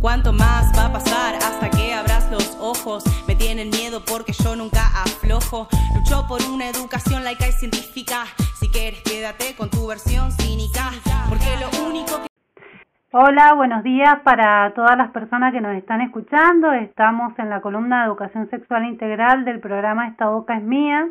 ¿Cuánto 0.00 0.32
más 0.32 0.72
va 0.76 0.86
a 0.86 0.92
pasar 0.92 1.34
hasta 1.36 1.70
que 1.70 1.94
abras 1.94 2.30
los 2.30 2.58
ojos? 2.60 3.02
Me 3.26 3.34
tienen 3.34 3.70
miedo 3.70 4.02
porque 4.04 4.32
yo 4.32 4.54
nunca 4.56 4.80
aflojo. 4.88 5.68
Lucho 5.96 6.26
por 6.28 6.40
una 6.42 6.68
educación 6.68 7.24
laica 7.24 7.48
y 7.48 7.52
científica. 7.52 8.24
Si 8.58 8.68
quieres, 8.68 9.00
quédate 9.02 9.56
con 9.56 9.70
tu 9.70 9.86
versión 9.86 10.30
cínica. 10.32 10.90
Porque 11.30 11.48
lo 11.56 11.88
único 11.88 12.20
que. 12.20 12.28
Hola, 13.12 13.54
buenos 13.54 13.82
días 13.82 14.20
para 14.22 14.72
todas 14.74 14.98
las 14.98 15.10
personas 15.12 15.52
que 15.52 15.62
nos 15.62 15.74
están 15.76 16.02
escuchando. 16.02 16.72
Estamos 16.72 17.38
en 17.38 17.48
la 17.48 17.62
columna 17.62 18.00
de 18.00 18.06
Educación 18.08 18.50
Sexual 18.50 18.84
Integral 18.84 19.46
del 19.46 19.60
programa 19.60 20.08
Esta 20.08 20.28
Boca 20.28 20.58
es 20.58 20.62
Mía. 20.62 21.08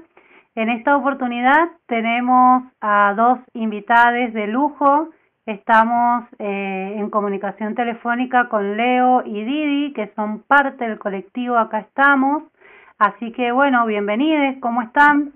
En 0.54 0.70
esta 0.70 0.96
oportunidad 0.96 1.70
tenemos 1.88 2.64
a 2.82 3.14
dos 3.16 3.40
invitadas 3.54 4.32
de 4.34 4.46
lujo. 4.46 5.10
Estamos 5.50 6.26
eh, 6.38 6.94
en 6.98 7.10
comunicación 7.10 7.74
telefónica 7.74 8.50
con 8.50 8.78
Leo 8.78 9.24
y 9.26 9.44
Didi, 9.44 9.94
que 9.94 10.12
son 10.16 10.44
parte 10.44 10.88
del 10.88 11.00
colectivo 11.00 11.58
Acá 11.58 11.80
estamos. 11.80 12.44
Así 13.00 13.32
que 13.32 13.52
bueno, 13.52 13.84
bienvenidos, 13.88 14.58
¿cómo 14.60 14.84
están? 14.84 15.32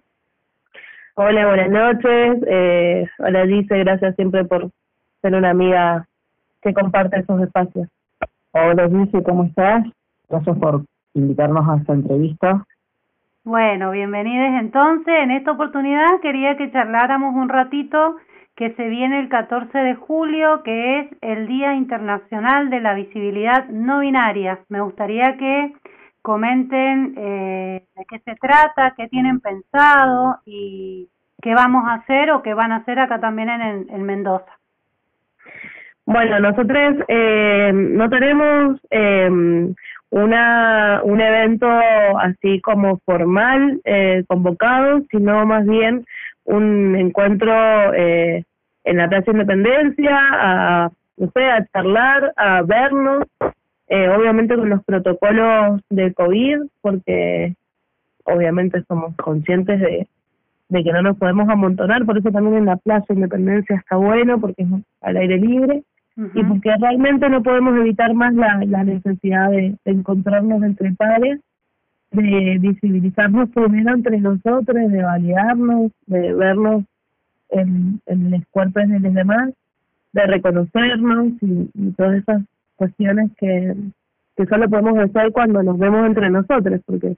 Hola, 1.16 1.48
buenas 1.48 1.72
noches. 1.72 2.44
Eh, 2.46 3.10
hola, 3.18 3.44
Dice, 3.48 3.80
gracias 3.80 4.16
siempre 4.16 4.46
por 4.46 4.70
ser 5.24 5.34
una 5.34 5.50
amiga 5.50 6.06
que 6.62 6.76
comparte 6.76 7.20
esos 7.20 7.42
espacios. 7.42 7.88
Hola, 8.52 8.88
Dice, 8.90 9.24
¿cómo 9.24 9.46
estás? 9.46 9.84
Gracias 10.30 10.56
por 10.60 10.84
invitarnos 11.16 11.68
a 11.68 11.78
esta 11.78 11.94
entrevista. 11.94 12.64
Bueno, 13.44 13.90
bienvenidos 13.90 14.62
entonces. 14.62 15.16
En 15.24 15.32
esta 15.32 15.54
oportunidad 15.54 16.20
quería 16.22 16.56
que 16.56 16.72
charláramos 16.72 17.34
un 17.34 17.50
ratito 17.50 18.18
que 18.56 18.74
se 18.76 18.88
viene 18.88 19.20
el 19.20 19.30
14 19.30 19.78
de 19.78 19.96
julio, 19.96 20.62
que 20.64 21.00
es 21.00 21.08
el 21.22 21.48
Día 21.48 21.74
Internacional 21.74 22.70
de 22.70 22.82
la 22.82 22.94
Visibilidad 22.94 23.68
No 23.70 24.00
Binaria. 24.00 24.60
Me 24.70 24.82
gustaría 24.82 25.38
que 25.38 25.74
comenten 26.22 27.16
eh, 27.18 27.84
de 27.96 28.06
qué 28.08 28.20
se 28.20 28.36
trata, 28.36 28.94
qué 28.96 29.08
tienen 29.08 29.40
pensado 29.40 30.38
y 30.46 31.10
qué 31.42 31.54
vamos 31.54 31.84
a 31.88 31.96
hacer 31.96 32.32
o 32.32 32.44
qué 32.44 32.54
van 32.54 32.72
a 32.72 32.78
hacer 32.78 33.00
acá 33.00 33.20
también 33.20 33.50
en, 33.50 33.88
en 33.90 34.04
Mendoza. 34.04 34.60
Bueno, 36.06 36.40
nosotros 36.40 36.98
eh, 37.08 37.72
no 37.74 38.10
tenemos 38.10 38.80
eh, 38.92 39.74
una, 40.10 41.02
un 41.04 41.22
evento 41.22 41.68
así 42.20 42.62
como 42.62 43.00
formal 43.00 43.82
eh, 43.84 44.24
convocado, 44.28 45.02
sino 45.10 45.46
más 45.46 45.66
bien 45.66 46.06
un 46.46 46.96
encuentro 46.96 47.94
eh, 47.96 48.44
en 48.84 48.98
la 48.98 49.08
Plaza 49.08 49.32
Independencia, 49.32 50.16
a, 50.16 50.92
no 51.18 51.32
sé, 51.32 51.44
a 51.44 51.66
charlar, 51.68 52.34
a 52.36 52.62
vernos, 52.64 53.24
eh, 53.88 54.10
obviamente 54.10 54.56
con 54.56 54.70
los 54.70 54.84
protocolos 54.84 55.82
de 55.90 56.14
COVID, 56.14 56.60
porque 56.82 57.56
obviamente 58.26 58.84
somos 58.88 59.16
conscientes 59.16 59.80
de, 59.80 60.08
de 60.70 60.84
que 60.84 60.92
no 60.92 61.02
nos 61.02 61.18
podemos 61.18 61.48
amontonar, 61.50 62.06
por 62.06 62.18
eso 62.18 62.32
también 62.32 62.58
en 62.58 62.66
la 62.66 62.78
Plaza 62.78 63.14
Independencia 63.14 63.76
está 63.76 63.96
bueno, 63.96 64.40
porque 64.40 64.64
es 64.64 64.70
al 65.02 65.18
aire 65.18 65.38
libre, 65.38 65.84
y 66.16 66.44
porque 66.44 66.72
realmente 66.80 67.28
no 67.28 67.42
podemos 67.42 67.76
evitar 67.76 68.14
más 68.14 68.36
la, 68.36 68.62
la 68.68 68.84
necesidad 68.84 69.50
de, 69.50 69.76
de 69.84 69.92
encontrarnos 69.92 70.62
entre 70.62 70.92
pares 70.92 71.40
de 72.14 72.58
visibilizarnos 72.60 73.50
primero 73.50 73.94
entre 73.94 74.20
nosotros, 74.20 74.68
de 74.92 75.02
validarnos, 75.02 75.92
de 76.06 76.34
vernos 76.34 76.84
en, 77.54 78.02
en 78.06 78.32
los 78.32 78.42
cuerpos 78.52 78.88
de 78.88 79.00
los 79.00 79.14
demás, 79.14 79.54
de 80.12 80.28
reconocernos 80.28 81.34
y, 81.42 81.92
todas 81.98 82.16
esas 82.16 82.44
cuestiones 82.76 83.32
que, 83.38 83.74
que 84.36 84.46
solo 84.46 84.70
podemos 84.70 84.98
hacer 84.98 85.32
cuando 85.32 85.64
nos 85.64 85.78
vemos 85.78 86.06
entre 86.06 86.30
nosotros, 86.30 86.82
porque 86.86 87.16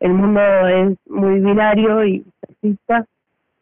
el 0.00 0.12
mundo 0.12 0.40
es 0.68 0.96
muy 1.08 1.40
binario 1.40 2.04
y 2.04 2.24
sexista. 2.40 3.06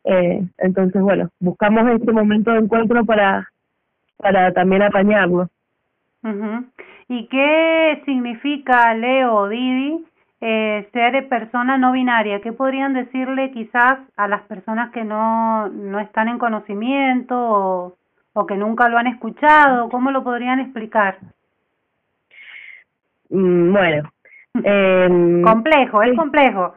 Eh, 0.04 0.44
entonces, 0.58 1.00
bueno, 1.00 1.30
buscamos 1.40 1.88
este 1.90 2.12
momento 2.12 2.52
de 2.52 2.58
encuentro 2.58 3.04
para, 3.04 3.48
para 4.16 4.52
también 4.52 4.82
apañarnos. 4.82 5.48
mhm 6.22 6.66
¿Y 7.08 7.26
qué 7.26 8.02
significa, 8.06 8.94
Leo, 8.94 9.48
Didi, 9.48 10.04
eh, 10.40 10.88
ser 10.92 11.28
persona 11.28 11.78
no 11.78 11.92
binaria? 11.92 12.40
¿Qué 12.40 12.52
podrían 12.52 12.92
decirle 12.92 13.50
quizás 13.52 13.98
a 14.16 14.28
las 14.28 14.42
personas 14.42 14.90
que 14.92 15.04
no, 15.04 15.68
no 15.68 16.00
están 16.00 16.28
en 16.28 16.38
conocimiento 16.38 17.36
o, 17.36 17.96
o 18.32 18.46
que 18.46 18.56
nunca 18.56 18.88
lo 18.88 18.98
han 18.98 19.06
escuchado? 19.06 19.88
¿Cómo 19.88 20.10
lo 20.10 20.22
podrían 20.22 20.60
explicar? 20.60 21.18
Mm, 23.30 23.72
bueno. 23.72 24.10
Eh, 24.62 25.42
complejo, 25.44 26.00
es 26.04 26.16
complejo. 26.16 26.74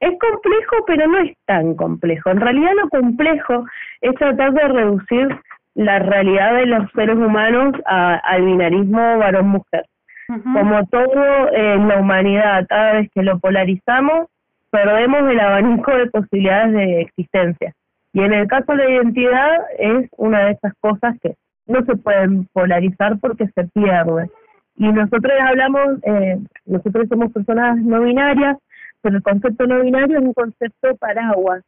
Es 0.00 0.18
complejo, 0.18 0.84
pero 0.88 1.06
no 1.06 1.18
es 1.18 1.36
tan 1.46 1.76
complejo. 1.76 2.30
En 2.30 2.40
realidad 2.40 2.72
lo 2.82 2.88
complejo 2.88 3.64
es 4.00 4.12
tratar 4.16 4.52
de 4.52 4.66
reducir 4.66 5.40
la 5.76 6.00
realidad 6.00 6.54
de 6.54 6.66
los 6.66 6.90
seres 6.96 7.16
humanos 7.16 7.74
a, 7.84 8.16
al 8.16 8.44
binarismo 8.44 9.18
varón-mujer. 9.18 9.86
Como 10.28 10.84
todo 10.86 11.52
en 11.52 11.88
la 11.88 12.00
humanidad, 12.00 12.66
cada 12.68 12.94
vez 12.94 13.10
que 13.14 13.22
lo 13.22 13.38
polarizamos, 13.38 14.26
perdemos 14.70 15.30
el 15.30 15.40
abanico 15.40 15.92
de 15.92 16.06
posibilidades 16.06 16.72
de 16.72 17.00
existencia. 17.02 17.72
Y 18.12 18.20
en 18.20 18.32
el 18.32 18.48
caso 18.48 18.72
de 18.72 18.78
la 18.78 18.90
identidad 18.90 19.56
es 19.78 20.08
una 20.16 20.46
de 20.46 20.52
esas 20.52 20.72
cosas 20.80 21.16
que 21.22 21.34
no 21.66 21.84
se 21.84 21.96
pueden 21.96 22.46
polarizar 22.52 23.18
porque 23.20 23.46
se 23.48 23.64
pierde. 23.68 24.30
Y 24.76 24.88
nosotros 24.88 25.32
hablamos, 25.40 25.98
eh, 26.02 26.38
nosotros 26.66 27.08
somos 27.08 27.32
personas 27.32 27.76
no 27.78 28.00
binarias, 28.00 28.58
pero 29.00 29.16
el 29.16 29.22
concepto 29.22 29.66
no 29.66 29.80
binario 29.80 30.18
es 30.18 30.24
un 30.24 30.34
concepto 30.34 30.96
paraguas. 30.96 31.62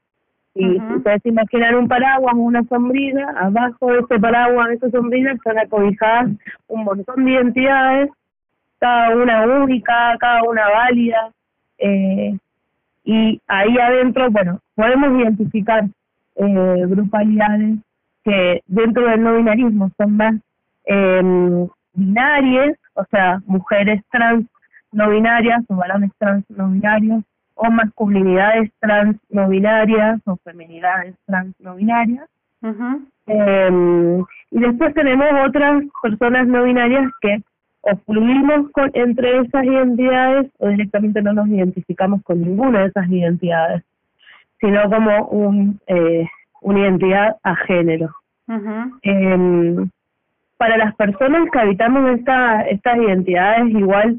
Y 0.54 0.80
ustedes 0.96 1.22
se 1.22 1.28
imaginan 1.28 1.76
un 1.76 1.88
paraguas 1.88 2.34
o 2.34 2.38
una 2.38 2.64
sombrilla, 2.64 3.28
abajo 3.36 3.92
de 3.92 4.00
ese 4.00 4.18
paraguas, 4.18 4.68
de 4.68 4.74
esa 4.74 4.90
sombrilla, 4.90 5.32
están 5.32 5.58
acobijadas 5.58 6.30
un 6.66 6.84
montón 6.84 7.24
de 7.24 7.30
identidades 7.30 8.10
cada 8.78 9.16
una 9.16 9.42
única, 9.42 10.16
cada 10.18 10.42
una 10.42 10.68
válida, 10.68 11.30
eh, 11.78 12.36
y 13.04 13.40
ahí 13.46 13.78
adentro, 13.78 14.30
bueno, 14.30 14.60
podemos 14.74 15.20
identificar 15.20 15.84
eh, 16.36 16.84
grupalidades 16.86 17.78
que 18.24 18.62
dentro 18.66 19.08
del 19.08 19.22
no 19.22 19.36
binarismo 19.36 19.90
son 19.96 20.16
más 20.16 20.34
eh, 20.84 21.66
binarias, 21.94 22.76
o 22.94 23.04
sea, 23.10 23.40
mujeres 23.46 24.02
trans 24.10 24.44
no 24.92 25.10
binarias 25.10 25.62
o 25.68 25.76
varones 25.76 26.10
trans 26.18 26.44
no 26.50 26.68
binarios, 26.68 27.24
o 27.54 27.70
masculinidades 27.70 28.70
trans 28.80 29.16
no 29.30 29.48
binarias 29.48 30.20
o 30.26 30.36
feminidades 30.44 31.14
trans 31.26 31.54
no 31.60 31.76
binarias. 31.76 32.28
eh, 33.26 34.22
y 34.50 34.60
después 34.60 34.94
tenemos 34.94 35.28
otras 35.46 35.82
personas 36.02 36.46
no 36.46 36.64
binarias 36.64 37.10
que 37.20 37.42
o 37.82 37.96
fluimos 38.06 38.70
con, 38.72 38.90
entre 38.94 39.40
esas 39.40 39.64
identidades 39.64 40.50
o 40.58 40.68
directamente 40.68 41.22
no 41.22 41.32
nos 41.32 41.48
identificamos 41.48 42.22
con 42.22 42.40
ninguna 42.40 42.80
de 42.80 42.86
esas 42.86 43.08
identidades, 43.08 43.82
sino 44.60 44.88
como 44.90 45.26
un, 45.26 45.80
eh, 45.86 46.26
una 46.60 46.80
identidad 46.80 47.36
a 47.42 47.56
género. 47.56 48.14
eh, 49.02 49.86
para 50.56 50.76
las 50.76 50.94
personas 50.96 51.48
que 51.52 51.58
habitamos 51.58 52.18
esta, 52.18 52.62
estas 52.62 52.96
identidades, 52.96 53.70
igual 53.70 54.18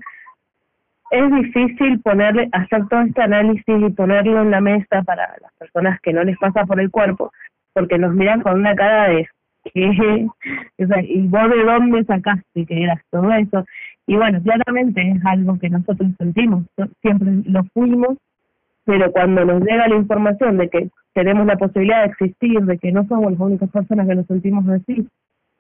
es 1.12 1.32
difícil 1.34 2.00
ponerle, 2.02 2.48
hacer 2.52 2.88
todo 2.88 3.02
este 3.02 3.22
análisis 3.22 3.66
y 3.68 3.90
ponerlo 3.90 4.42
en 4.42 4.52
la 4.52 4.62
mesa 4.62 5.02
para 5.04 5.36
las 5.42 5.52
personas 5.58 6.00
que 6.02 6.14
no 6.14 6.24
les 6.24 6.38
pasa 6.38 6.66
por 6.66 6.80
el 6.80 6.90
cuerpo, 6.92 7.32
porque 7.74 7.98
nos 7.98 8.14
miran 8.14 8.42
con 8.42 8.60
una 8.60 8.76
cara 8.76 9.10
de 9.10 9.28
que 9.74 10.28
y 10.78 11.28
vos 11.28 11.50
de 11.50 11.64
dónde 11.64 12.04
sacaste 12.06 12.66
que 12.66 12.84
eras 12.84 13.02
todo 13.12 13.32
eso. 13.32 13.66
Y 14.08 14.16
bueno 14.16 14.42
claramente 14.42 15.02
es 15.02 15.26
algo 15.26 15.58
que 15.60 15.70
nosotros 15.70 16.10
sentimos 16.18 16.64
siempre 17.02 17.30
lo 17.46 17.64
fuimos 17.74 18.18
pero 18.86 19.12
cuando 19.12 19.46
nos 19.46 19.62
llega 19.62 19.88
la 19.88 19.96
información 19.96 20.58
de 20.58 20.70
que 20.70 20.90
tenemos 21.14 21.46
la 21.46 21.58
posibilidad 21.58 22.04
de 22.04 22.12
existir 22.12 22.60
de 22.62 22.78
que 22.78 22.92
no 22.92 23.06
somos 23.08 23.32
las 23.32 23.40
únicas 23.40 23.70
personas 23.70 24.08
que 24.08 24.16
nos 24.16 24.26
sentimos 24.26 24.68
así 24.70 25.08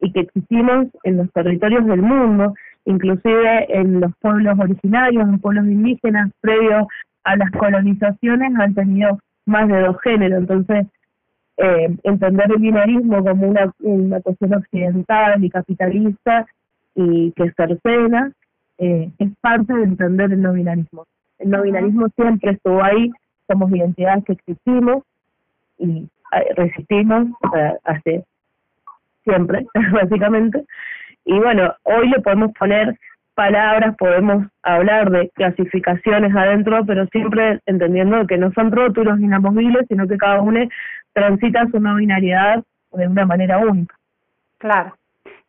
y 0.01 0.11
que 0.11 0.21
existimos 0.21 0.87
en 1.03 1.17
los 1.17 1.31
territorios 1.31 1.85
del 1.85 2.01
mundo 2.01 2.53
inclusive 2.85 3.67
en 3.69 3.99
los 3.99 4.11
pueblos 4.19 4.57
originarios 4.59 5.29
en 5.29 5.39
pueblos 5.39 5.65
indígenas 5.65 6.31
previos 6.41 6.87
a 7.23 7.35
las 7.35 7.51
colonizaciones 7.51 8.51
han 8.57 8.73
tenido 8.73 9.19
más 9.45 9.67
de 9.67 9.81
dos 9.81 9.97
géneros. 10.01 10.39
Entonces 10.39 10.87
eh, 11.61 11.89
entender 12.03 12.51
el 12.51 12.57
binarismo 12.57 13.23
como 13.23 13.47
una, 13.47 13.71
una 13.79 14.21
cuestión 14.21 14.53
occidental 14.53 15.43
y 15.43 15.49
capitalista 15.49 16.45
y 16.95 17.31
que 17.33 17.51
cercena, 17.51 18.31
eh, 18.77 19.09
es 19.19 19.29
parte 19.41 19.73
de 19.73 19.83
entender 19.83 20.31
el 20.31 20.41
no 20.41 20.53
binarismo. 20.53 21.05
El 21.37 21.49
no 21.49 21.61
binarismo 21.61 22.07
siempre 22.15 22.51
estuvo 22.51 22.81
ahí, 22.81 23.11
somos 23.47 23.69
identidades 23.71 24.23
que 24.25 24.33
existimos 24.33 25.03
y 25.77 26.07
eh, 26.33 26.53
resistimos 26.55 27.27
hace 27.83 28.23
siempre, 29.23 29.65
básicamente, 29.93 30.63
y 31.25 31.37
bueno, 31.39 31.75
hoy 31.83 32.09
le 32.09 32.21
podemos 32.21 32.51
poner 32.57 32.97
palabras, 33.35 33.95
podemos 33.97 34.47
hablar 34.63 35.11
de 35.11 35.29
clasificaciones 35.29 36.35
adentro, 36.35 36.83
pero 36.85 37.05
siempre 37.07 37.59
entendiendo 37.65 38.27
que 38.27 38.37
no 38.37 38.51
son 38.51 38.71
rótulos 38.71 39.19
inamovibles, 39.19 39.85
sino 39.87 40.07
que 40.07 40.17
cada 40.17 40.41
uno 40.41 40.67
transita 41.13 41.67
su 41.71 41.79
no 41.79 41.95
binariedad 41.95 42.63
de 42.91 43.07
una 43.07 43.25
manera 43.25 43.57
única. 43.59 43.95
Claro. 44.57 44.95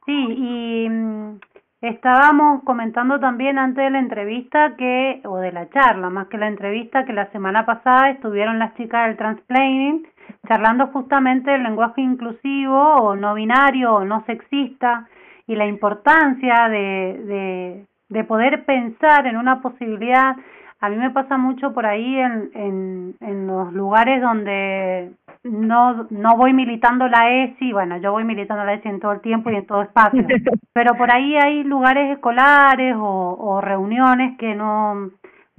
Sí, 0.06 0.12
y 0.12 0.88
mm, 0.88 1.38
estábamos 1.82 2.62
comentando 2.64 3.18
también 3.20 3.58
antes 3.58 3.84
de 3.84 3.90
la 3.90 3.98
entrevista 3.98 4.76
que, 4.76 5.20
o 5.24 5.38
de 5.38 5.52
la 5.52 5.68
charla, 5.70 6.10
más 6.10 6.28
que 6.28 6.38
la 6.38 6.48
entrevista, 6.48 7.04
que 7.04 7.12
la 7.12 7.30
semana 7.30 7.66
pasada 7.66 8.10
estuvieron 8.10 8.58
las 8.58 8.74
chicas 8.74 9.06
del 9.06 9.16
transplaining 9.16 10.06
charlando 10.46 10.88
justamente 10.88 11.50
del 11.50 11.62
lenguaje 11.62 12.00
inclusivo 12.00 12.78
o 12.78 13.16
no 13.16 13.34
binario 13.34 13.94
o 13.94 14.04
no 14.04 14.24
sexista 14.26 15.08
y 15.46 15.56
la 15.56 15.66
importancia 15.66 16.68
de, 16.68 17.20
de, 17.24 17.86
de 18.08 18.24
poder 18.24 18.64
pensar 18.64 19.26
en 19.26 19.36
una 19.36 19.60
posibilidad. 19.60 20.36
A 20.80 20.88
mí 20.88 20.96
me 20.96 21.10
pasa 21.10 21.36
mucho 21.36 21.74
por 21.74 21.84
ahí 21.84 22.16
en, 22.16 23.16
en 23.20 23.46
los 23.46 23.72
lugares 23.72 24.22
donde 24.22 25.10
no, 25.42 26.06
no 26.10 26.36
voy 26.36 26.52
militando 26.52 27.08
la 27.08 27.30
ESI, 27.30 27.72
bueno, 27.72 27.96
yo 27.98 28.12
voy 28.12 28.24
militando 28.24 28.64
la 28.64 28.74
ESI 28.74 28.88
en 28.88 29.00
todo 29.00 29.12
el 29.12 29.20
tiempo 29.20 29.50
y 29.50 29.56
en 29.56 29.66
todo 29.66 29.82
espacio, 29.82 30.22
pero 30.74 30.94
por 30.94 31.10
ahí 31.10 31.36
hay 31.36 31.64
lugares 31.64 32.10
escolares 32.12 32.94
o, 32.96 33.36
o 33.38 33.60
reuniones 33.60 34.36
que 34.38 34.54
no, 34.54 35.10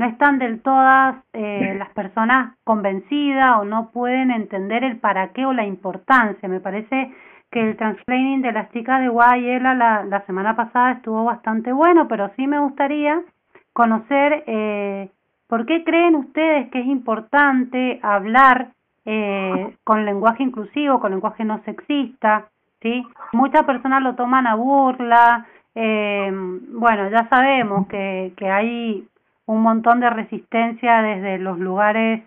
no 0.01 0.07
están 0.07 0.39
del 0.39 0.61
todas 0.61 1.15
eh, 1.33 1.75
las 1.79 1.89
personas 1.89 2.55
convencidas 2.63 3.59
o 3.59 3.65
no 3.65 3.91
pueden 3.91 4.31
entender 4.31 4.83
el 4.83 4.97
para 4.97 5.29
qué 5.29 5.45
o 5.45 5.53
la 5.53 5.65
importancia. 5.65 6.49
Me 6.49 6.59
parece 6.59 7.13
que 7.51 7.61
el 7.61 7.77
transplaining 7.77 8.41
de 8.41 8.51
las 8.51 8.71
chicas 8.71 9.01
de 9.01 9.09
Guayela 9.09 9.75
la, 9.75 10.03
la 10.03 10.25
semana 10.25 10.55
pasada 10.55 10.93
estuvo 10.93 11.23
bastante 11.23 11.71
bueno, 11.71 12.07
pero 12.07 12.31
sí 12.35 12.47
me 12.47 12.59
gustaría 12.59 13.21
conocer 13.73 14.43
eh, 14.47 15.11
por 15.47 15.65
qué 15.65 15.83
creen 15.83 16.15
ustedes 16.15 16.69
que 16.71 16.79
es 16.79 16.87
importante 16.87 17.99
hablar 18.01 18.71
eh, 19.05 19.75
con 19.83 20.05
lenguaje 20.05 20.43
inclusivo, 20.43 20.99
con 20.99 21.11
lenguaje 21.11 21.43
no 21.43 21.61
sexista, 21.63 22.49
¿sí? 22.81 23.05
Muchas 23.33 23.63
personas 23.63 24.03
lo 24.03 24.15
toman 24.15 24.47
a 24.47 24.55
burla, 24.55 25.45
eh, 25.75 26.29
bueno, 26.33 27.09
ya 27.09 27.27
sabemos 27.29 27.87
que, 27.87 28.33
que 28.37 28.49
hay 28.49 29.07
un 29.45 29.61
montón 29.61 29.99
de 29.99 30.09
resistencia 30.09 31.01
desde 31.01 31.37
los 31.39 31.59
lugares 31.59 32.23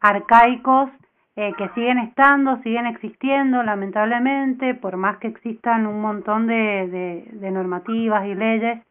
arcaicos 0.00 0.90
eh, 1.36 1.52
que 1.58 1.68
siguen 1.70 1.98
estando, 1.98 2.56
siguen 2.62 2.86
existiendo, 2.86 3.62
lamentablemente, 3.62 4.74
por 4.74 4.96
más 4.96 5.18
que 5.18 5.28
existan 5.28 5.86
un 5.86 6.00
montón 6.00 6.46
de, 6.46 7.26
de, 7.32 7.50
normativas 7.50 8.26
y 8.26 8.34
leyes 8.34 8.82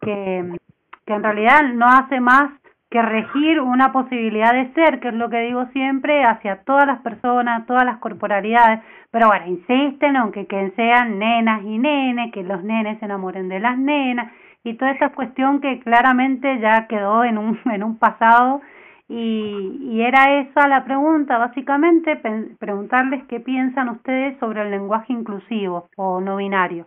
que, 0.00 0.56
que 1.04 1.12
en 1.12 1.22
realidad 1.22 1.62
no 1.74 1.86
hace 1.86 2.20
más 2.20 2.52
que 2.90 3.02
regir 3.02 3.60
una 3.60 3.92
posibilidad 3.92 4.52
de 4.52 4.72
ser, 4.72 5.00
que 5.00 5.08
es 5.08 5.14
lo 5.14 5.28
que 5.28 5.40
digo 5.40 5.66
siempre, 5.72 6.24
hacia 6.24 6.62
todas 6.64 6.86
las 6.86 7.00
personas, 7.00 7.66
todas 7.66 7.84
las 7.84 7.98
corporalidades, 7.98 8.80
pero 9.10 9.28
bueno, 9.28 9.46
insisten 9.46 10.16
aunque 10.16 10.46
que 10.46 10.70
sean 10.76 11.18
nenas 11.18 11.62
y 11.64 11.78
nenes, 11.78 12.32
que 12.32 12.42
los 12.42 12.62
nenes 12.64 12.98
se 12.98 13.04
enamoren 13.04 13.48
de 13.48 13.60
las 13.60 13.78
nenas, 13.78 14.32
y 14.64 14.74
toda 14.74 14.92
esta 14.92 15.10
cuestión 15.10 15.60
que 15.60 15.80
claramente 15.80 16.58
ya 16.60 16.86
quedó 16.88 17.24
en 17.24 17.38
un, 17.38 17.58
en 17.72 17.82
un 17.82 17.98
pasado 17.98 18.60
y, 19.08 19.78
y 19.82 20.02
era 20.02 20.40
esa 20.40 20.68
la 20.68 20.84
pregunta, 20.84 21.38
básicamente 21.38 22.20
preguntarles 22.58 23.24
qué 23.28 23.40
piensan 23.40 23.88
ustedes 23.88 24.38
sobre 24.38 24.62
el 24.62 24.70
lenguaje 24.70 25.12
inclusivo 25.12 25.88
o 25.96 26.20
no 26.20 26.36
binario. 26.36 26.86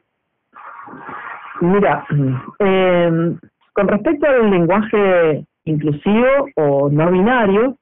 Mira, 1.62 2.06
eh, 2.59 3.36
con 3.74 3.88
respecto 3.88 4.27
al 4.27 4.51
lenguaje 4.51 5.45
inclusivo 5.66 6.28
o 6.56 6.90
no 6.90 7.12
binario, 7.12 7.78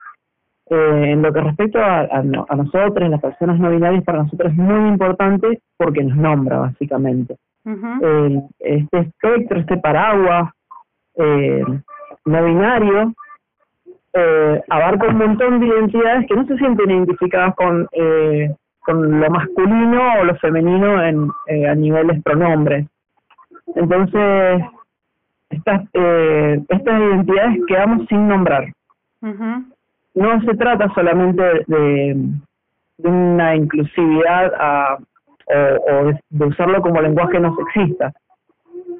eh, 0.70 1.12
en 1.12 1.22
lo 1.22 1.34
que 1.34 1.42
respecta 1.42 2.02
a, 2.02 2.02
a, 2.02 2.20
a, 2.20 2.56
nosotros, 2.56 3.10
las 3.10 3.22
personas 3.22 3.60
no 3.60 3.72
binarias, 3.72 4.04
para 4.04 4.24
nosotros 4.24 4.52
es 4.52 4.58
muy 4.58 4.90
importante 4.90 5.62
porque 5.78 6.04
nos 6.04 6.18
nombra, 6.18 6.60
básicamente 6.60 7.36
este 8.60 9.00
espectro, 9.00 9.60
este 9.60 9.78
paraguas 9.78 10.52
eh, 11.16 11.64
no 12.26 12.46
binario, 12.46 13.14
eh, 14.14 14.62
abarca 14.70 15.08
un 15.08 15.18
montón 15.18 15.60
de 15.60 15.68
identidades 15.68 16.28
que 16.28 16.36
no 16.36 16.46
se 16.48 16.58
sienten 16.58 16.92
identificadas 16.92 17.56
con, 17.56 17.88
eh, 17.92 18.54
con 18.82 19.20
lo 19.20 19.30
masculino 19.30 20.20
o 20.20 20.24
lo 20.24 20.36
femenino 20.38 21.04
en, 21.04 21.30
a 21.68 21.76
niveles 21.76 22.22
pronombres. 22.24 22.88
Entonces, 23.76 24.64
estas, 25.50 25.88
eh, 25.94 26.62
estas 26.70 27.02
identidades 27.02 27.60
quedamos 27.68 28.08
sin 28.08 28.28
nombrar. 28.28 28.66
No 29.22 30.42
se 30.42 30.56
trata 30.56 30.90
solamente 30.94 31.44
de, 31.68 32.16
de 32.98 33.10
una 33.10 33.56
inclusividad 33.56 34.54
a, 34.60 34.98
o, 35.50 36.12
de, 36.30 36.46
usarlo 36.46 36.82
como 36.82 37.02
lenguaje 37.02 37.40
no 37.40 37.56
sexista. 37.56 38.14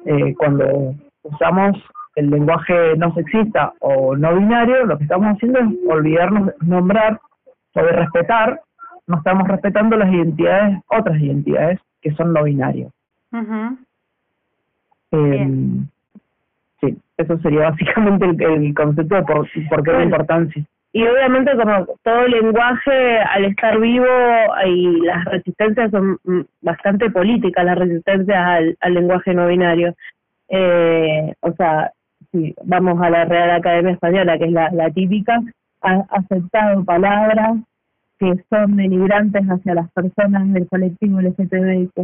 Eh, 0.06 0.34
cuando 0.36 0.94
usamos 1.22 1.76
el 2.16 2.30
lenguaje 2.30 2.96
no 2.96 3.14
sexista 3.14 3.72
o 3.80 4.16
no 4.16 4.34
binario, 4.34 4.84
lo 4.86 4.98
que 4.98 5.04
estamos 5.04 5.34
haciendo 5.34 5.60
es 5.60 5.66
olvidarnos 5.88 6.46
de 6.46 6.54
nombrar 6.62 7.20
o 7.74 7.82
de 7.82 7.92
respetar, 7.92 8.60
no 9.06 9.18
estamos 9.18 9.46
respetando 9.48 9.96
las 9.96 10.12
identidades, 10.12 10.78
otras 10.88 11.20
identidades 11.20 11.78
que 12.00 12.12
son 12.12 12.32
no 12.32 12.44
binarias. 12.44 12.92
eh, 15.12 15.48
sí, 16.80 16.98
eso 17.16 17.38
sería 17.38 17.60
básicamente 17.70 18.44
el, 18.44 18.74
concepto 18.74 19.14
de 19.14 19.22
por, 19.22 19.48
por 19.68 19.82
qué 19.82 19.92
la 19.92 20.04
importancia. 20.04 20.64
Y 20.92 21.06
obviamente 21.06 21.52
como 21.56 21.86
todo 22.02 22.26
lenguaje 22.26 23.18
al 23.18 23.44
estar 23.44 23.78
vivo 23.78 24.06
y 24.66 25.00
las 25.02 25.24
resistencias 25.26 25.92
son 25.92 26.18
bastante 26.62 27.10
políticas 27.10 27.64
las 27.64 27.78
resistencias 27.78 28.36
al, 28.36 28.76
al 28.80 28.94
lenguaje 28.94 29.32
no 29.32 29.46
binario. 29.46 29.94
Eh, 30.48 31.32
o 31.40 31.52
sea 31.52 31.92
si 32.32 32.54
vamos 32.64 33.00
a 33.00 33.10
la 33.10 33.24
Real 33.24 33.50
Academia 33.52 33.92
Española 33.92 34.36
que 34.36 34.46
es 34.46 34.52
la, 34.52 34.68
la 34.72 34.90
típica 34.90 35.40
ha 35.82 36.04
aceptado 36.10 36.84
palabras 36.84 37.56
que 38.18 38.34
son 38.50 38.76
denigrantes 38.76 39.42
hacia 39.46 39.74
las 39.74 39.90
personas 39.92 40.52
del 40.52 40.68
colectivo 40.68 41.20
LGTBIQ+, 41.20 41.94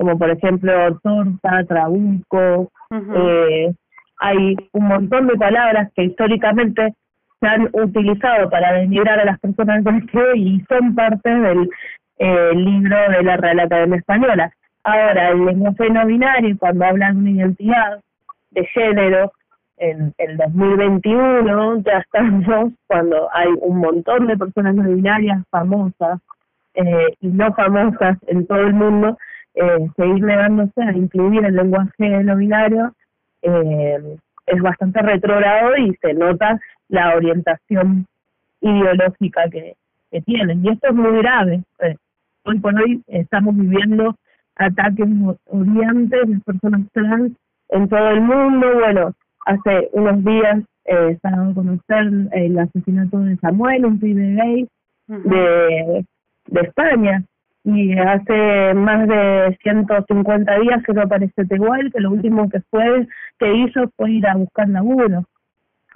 como 0.00 0.16
por 0.16 0.30
ejemplo 0.30 0.98
torta, 1.02 1.62
trabuco, 1.68 2.72
eh, 2.90 3.70
hay 4.18 4.56
un 4.72 4.88
montón 4.88 5.26
de 5.26 5.36
palabras 5.36 5.92
que 5.94 6.04
históricamente 6.04 6.94
se 7.38 7.46
han 7.46 7.68
utilizado 7.74 8.48
para 8.48 8.72
denigrar 8.72 9.20
a 9.20 9.26
las 9.26 9.38
personas 9.40 9.84
del 9.84 9.84
colectivo 9.84 10.34
y 10.36 10.64
son 10.70 10.94
parte 10.94 11.28
del 11.28 11.68
eh, 12.16 12.52
libro 12.54 12.96
de 13.10 13.22
la 13.24 13.36
Real 13.36 13.60
Academia 13.60 13.98
Española. 13.98 14.50
Ahora, 14.84 15.32
el 15.32 15.44
lenguaje 15.44 15.90
no 15.90 16.06
binario, 16.06 16.56
cuando 16.58 16.86
hablan 16.86 17.22
de 17.22 17.32
identidad, 17.32 18.00
de 18.52 18.64
género, 18.68 19.30
en 19.76 20.14
el 20.16 20.36
2021 20.38 21.82
ya 21.82 21.98
estamos 21.98 22.72
cuando 22.86 23.28
hay 23.34 23.48
un 23.60 23.80
montón 23.80 24.28
de 24.28 24.38
personas 24.38 24.74
no 24.74 24.84
binarias 24.84 25.42
famosas 25.50 26.20
eh, 26.72 27.14
y 27.20 27.28
no 27.28 27.52
famosas 27.52 28.16
en 28.28 28.46
todo 28.46 28.60
el 28.60 28.72
mundo, 28.72 29.18
eh, 29.54 29.88
seguir 29.96 30.22
negándose 30.22 30.82
a 30.82 30.92
incluir 30.92 31.44
el 31.44 31.56
lenguaje 31.56 32.24
no 32.24 32.36
binario 32.36 32.92
eh, 33.42 34.16
es 34.46 34.62
bastante 34.62 35.00
retrogrado 35.02 35.76
y 35.76 35.94
se 36.00 36.14
nota 36.14 36.60
la 36.88 37.14
orientación 37.14 38.06
ideológica 38.60 39.48
que, 39.50 39.74
que 40.10 40.20
tienen. 40.22 40.64
Y 40.64 40.70
esto 40.70 40.88
es 40.88 40.94
muy 40.94 41.18
grave. 41.18 41.62
Eh, 41.80 41.96
hoy 42.44 42.58
por 42.58 42.74
hoy 42.74 43.02
estamos 43.06 43.56
viviendo 43.56 44.14
ataques 44.56 45.06
odiantes 45.46 46.28
de 46.28 46.40
personas 46.40 46.82
trans 46.92 47.32
en 47.68 47.88
todo 47.88 48.10
el 48.10 48.20
mundo. 48.20 48.66
Bueno, 48.74 49.12
hace 49.46 49.88
unos 49.92 50.24
días 50.24 50.62
eh, 50.84 51.16
se 51.20 51.28
a 51.28 51.54
conocer 51.54 52.10
el 52.32 52.58
asesinato 52.58 53.20
de 53.20 53.36
Samuel, 53.36 53.86
un 53.86 54.00
pibe 54.00 54.34
gay 54.34 54.68
de, 55.06 56.04
de 56.46 56.60
España. 56.60 57.24
Y 57.62 57.96
hace 57.98 58.74
más 58.74 59.06
de 59.06 59.58
150 59.62 60.58
días 60.60 60.82
que 60.82 60.92
no 60.94 61.02
aparece 61.02 61.44
Tehuel, 61.44 61.92
que 61.92 62.00
lo 62.00 62.10
último 62.10 62.48
que 62.48 62.60
fue 62.70 63.06
que 63.38 63.54
hizo 63.54 63.90
fue 63.96 64.12
ir 64.12 64.26
a 64.26 64.34
buscar 64.34 64.68
laburo 64.68 65.24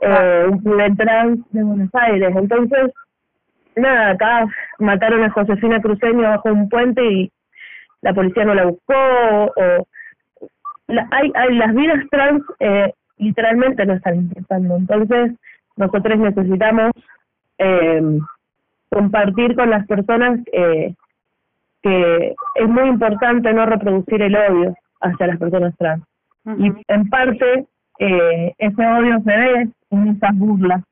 eh, 0.01 0.47
un 0.49 0.97
trans 0.97 1.39
de 1.51 1.63
Buenos 1.63 1.95
Aires. 1.95 2.35
Entonces, 2.37 2.93
nada, 3.77 4.11
acá 4.11 4.47
mataron 4.79 5.23
a 5.25 5.31
Josefina 5.31 5.81
Cruceño 5.81 6.23
bajo 6.23 6.51
un 6.51 6.69
puente 6.69 7.05
y 7.05 7.33
la 8.03 8.13
policía 8.13 8.45
no 8.45 8.55
la 8.55 8.67
buscó. 8.67 8.95
O, 8.95 9.87
hay, 11.11 11.33
hay 11.35 11.55
Las 11.55 11.75
vidas 11.75 12.05
trans 12.11 12.43
eh, 12.61 12.93
literalmente 13.19 13.87
no 13.87 13.95
están 13.95 14.17
importando. 14.17 14.77
Entonces, 14.77 15.33
nosotros 15.77 16.19
necesitamos 16.19 16.93
eh, 17.59 18.19
compartir 18.91 19.55
con 19.57 19.71
las 19.71 19.87
personas 19.87 20.41
eh, 20.53 20.95
que 21.85 22.35
es 22.55 22.69
muy 22.69 22.89
importante 22.89 23.53
no 23.53 23.67
reproducir 23.67 24.23
el 24.23 24.35
odio. 24.35 24.75
hacia 25.01 25.27
las 25.27 25.39
personas 25.39 25.77
trans. 25.77 26.03
Y 26.59 26.73
en 26.89 27.09
parte 27.11 27.67
eh, 27.99 28.55
ese 28.59 28.87
odio 28.87 29.21
se 29.21 29.37
ve 29.37 29.69
en 29.91 30.09
esas 30.09 30.37
burlas, 30.37 30.83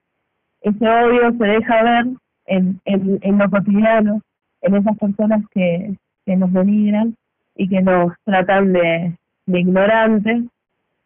ese 0.60 0.88
odio 0.88 1.32
se 1.32 1.44
deja 1.44 1.82
ver 1.82 2.06
en, 2.46 2.80
en, 2.84 3.18
en 3.22 3.38
lo 3.38 3.50
cotidiano, 3.50 4.20
en 4.60 4.74
esas 4.76 4.96
personas 4.98 5.42
que, 5.50 5.94
que 6.26 6.36
nos 6.36 6.52
denigran 6.52 7.14
y 7.56 7.68
que 7.68 7.80
nos 7.80 8.12
tratan 8.24 8.72
de, 8.72 9.16
de 9.46 9.60
ignorantes 9.60 10.44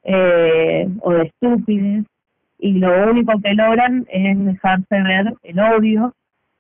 eh, 0.02 0.88
o 1.00 1.12
de 1.12 1.23
estúpidos 1.23 2.07
y 2.59 2.73
lo 2.75 3.11
único 3.11 3.33
que 3.40 3.55
logran 3.55 4.07
es 4.09 4.45
dejarse 4.45 5.02
ver 5.02 5.35
el 5.43 5.59
odio 5.61 6.12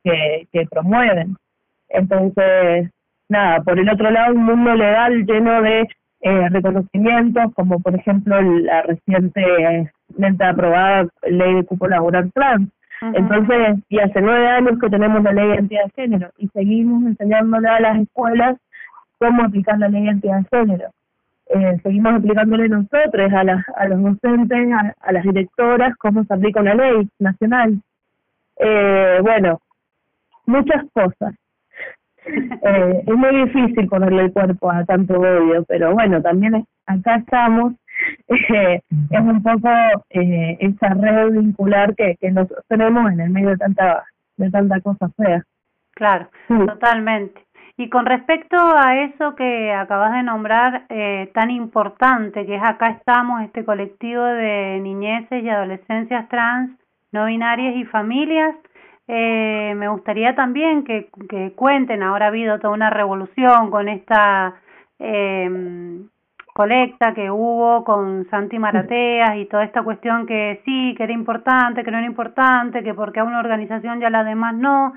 que, 0.04 0.46
que 0.52 0.66
promueven. 0.66 1.36
Entonces, 1.88 2.90
nada, 3.28 3.62
por 3.62 3.78
el 3.78 3.88
otro 3.88 4.10
lado, 4.10 4.34
un 4.34 4.44
mundo 4.44 4.74
legal 4.74 5.24
lleno 5.24 5.62
de 5.62 5.88
eh, 6.20 6.48
reconocimientos, 6.50 7.52
como 7.54 7.78
por 7.80 7.94
ejemplo 7.94 8.40
la 8.40 8.82
recientemente 8.82 10.44
aprobada 10.44 11.06
ley 11.22 11.54
de 11.54 11.64
cupo 11.64 11.86
laboral 11.88 12.32
trans. 12.32 12.68
Entonces, 13.12 13.78
y 13.90 13.98
hace 13.98 14.22
nueve 14.22 14.48
años 14.48 14.78
que 14.80 14.88
tenemos 14.88 15.22
la 15.22 15.32
ley 15.32 15.48
de 15.48 15.54
identidad 15.54 15.84
de 15.84 16.02
género 16.02 16.30
y 16.38 16.48
seguimos 16.48 17.04
enseñándole 17.04 17.68
a 17.68 17.80
las 17.80 17.98
escuelas 17.98 18.56
cómo 19.18 19.44
aplicar 19.44 19.78
la 19.78 19.88
ley 19.88 20.00
de 20.00 20.06
identidad 20.06 20.38
de 20.38 20.58
género. 20.58 20.90
Eh, 21.48 21.78
seguimos 21.82 22.14
aplicándole 22.14 22.68
nosotros 22.68 23.32
a, 23.32 23.44
las, 23.44 23.64
a 23.76 23.86
los 23.86 24.02
docentes, 24.02 24.68
a, 25.00 25.12
las 25.12 25.22
directoras, 25.22 25.94
cómo 25.98 26.24
se 26.24 26.34
aplica 26.34 26.60
una 26.60 26.74
ley 26.74 27.08
nacional. 27.18 27.80
Eh, 28.58 29.18
bueno, 29.22 29.60
muchas 30.46 30.84
cosas. 30.92 31.34
Eh, 32.26 33.04
es 33.06 33.14
muy 33.14 33.44
difícil 33.44 33.88
ponerle 33.88 34.24
el 34.24 34.32
cuerpo 34.32 34.70
a 34.70 34.84
tanto 34.84 35.14
odio, 35.14 35.64
pero 35.68 35.92
bueno, 35.92 36.20
también 36.20 36.64
acá 36.86 37.16
estamos. 37.16 37.74
Eh, 38.28 38.82
es 39.10 39.20
un 39.20 39.42
poco 39.42 39.70
eh, 40.10 40.58
esa 40.60 40.92
red 40.92 41.30
vincular 41.30 41.94
que, 41.94 42.16
que 42.20 42.30
nos 42.30 42.46
tenemos 42.68 43.10
en 43.10 43.20
el 43.20 43.30
medio 43.30 43.48
de 43.48 43.56
tanta 43.56 44.04
de 44.36 44.50
tanta 44.50 44.80
cosa 44.80 45.08
fea. 45.16 45.42
Claro, 45.94 46.28
totalmente. 46.48 47.46
Y 47.78 47.90
con 47.90 48.06
respecto 48.06 48.56
a 48.56 49.02
eso 49.02 49.34
que 49.34 49.72
acabas 49.72 50.12
de 50.12 50.22
nombrar, 50.22 50.86
eh, 50.88 51.30
tan 51.34 51.50
importante, 51.50 52.46
que 52.46 52.56
es 52.56 52.62
acá 52.62 52.88
estamos, 52.88 53.42
este 53.42 53.64
colectivo 53.64 54.24
de 54.24 54.80
niñeces 54.80 55.42
y 55.42 55.48
adolescencias 55.48 56.28
trans, 56.28 56.70
no 57.12 57.26
binarias 57.26 57.76
y 57.76 57.84
familias, 57.84 58.54
eh, 59.08 59.74
me 59.76 59.88
gustaría 59.88 60.34
también 60.34 60.84
que, 60.84 61.08
cuenten, 61.54 62.02
ahora 62.02 62.26
ha 62.26 62.28
habido 62.28 62.58
toda 62.58 62.74
una 62.74 62.90
revolución 62.90 63.70
con 63.70 63.88
esta 63.88 64.54
eh, 64.98 65.48
colecta 66.56 67.12
que 67.12 67.30
hubo 67.30 67.84
con 67.84 68.26
Santi 68.30 68.58
Marateas 68.58 69.36
y 69.36 69.44
toda 69.44 69.64
esta 69.64 69.82
cuestión 69.82 70.26
que 70.26 70.62
sí, 70.64 70.94
que 70.96 71.04
era 71.04 71.12
importante, 71.12 71.84
que 71.84 71.90
no 71.90 71.98
era 71.98 72.06
importante, 72.06 72.82
que 72.82 72.94
porque 72.94 73.20
a 73.20 73.24
una 73.24 73.40
organización 73.40 74.00
ya 74.00 74.08
la 74.08 74.24
demás 74.24 74.54
no. 74.54 74.94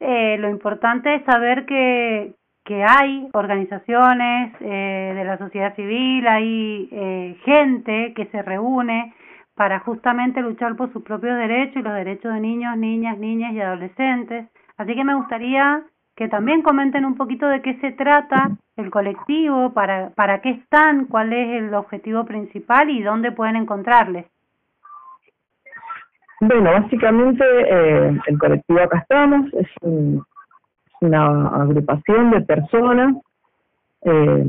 Eh, 0.00 0.38
lo 0.38 0.48
importante 0.48 1.14
es 1.14 1.24
saber 1.26 1.66
que, 1.66 2.32
que 2.64 2.82
hay 2.82 3.28
organizaciones 3.34 4.54
eh, 4.60 5.12
de 5.14 5.24
la 5.24 5.36
sociedad 5.36 5.76
civil, 5.76 6.26
hay 6.26 6.88
eh, 6.90 7.36
gente 7.44 8.14
que 8.14 8.24
se 8.26 8.40
reúne 8.40 9.12
para 9.54 9.80
justamente 9.80 10.40
luchar 10.40 10.76
por 10.76 10.92
sus 10.92 11.02
propios 11.02 11.36
derechos 11.36 11.76
y 11.76 11.82
los 11.82 11.94
derechos 11.94 12.34
de 12.34 12.40
niños, 12.40 12.76
niñas, 12.76 13.18
niñas 13.18 13.52
y 13.52 13.60
adolescentes. 13.60 14.48
Así 14.76 14.94
que 14.94 15.04
me 15.04 15.14
gustaría 15.14 15.82
que 16.16 16.28
también 16.28 16.62
comenten 16.62 17.04
un 17.04 17.16
poquito 17.16 17.46
de 17.48 17.62
qué 17.62 17.74
se 17.80 17.92
trata 17.92 18.50
el 18.76 18.90
colectivo, 18.90 19.72
para, 19.72 20.10
para 20.10 20.40
qué 20.40 20.50
están, 20.50 21.06
cuál 21.06 21.32
es 21.32 21.62
el 21.62 21.74
objetivo 21.74 22.24
principal 22.24 22.90
y 22.90 23.02
dónde 23.02 23.32
pueden 23.32 23.56
encontrarles. 23.56 24.26
Bueno, 26.40 26.72
básicamente 26.72 27.44
eh, 27.44 28.20
el 28.26 28.38
colectivo 28.38 28.80
Acá 28.80 28.98
Estamos 28.98 29.52
es 29.54 29.68
una 31.00 31.48
agrupación 31.62 32.30
de 32.32 32.40
personas 32.42 33.16
eh, 34.02 34.44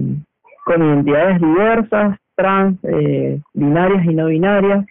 con 0.66 0.84
identidades 0.84 1.40
diversas, 1.40 2.18
trans, 2.36 2.78
eh, 2.84 3.40
binarias 3.54 4.06
y 4.06 4.14
no 4.14 4.28
binarias, 4.28 4.86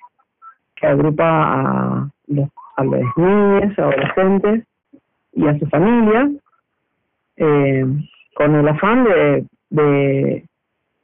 que 0.85 0.91
agrupa 0.91 1.25
a 1.25 2.09
los, 2.26 2.49
a 2.76 2.85
los 2.85 3.03
niños, 3.17 3.79
adolescentes 3.79 4.67
y 5.33 5.47
a 5.47 5.59
su 5.59 5.67
familia, 5.67 6.31
eh, 7.37 7.87
con 8.35 8.55
el 8.55 8.69
afán 8.69 9.05
de, 9.05 9.47
de, 9.71 10.45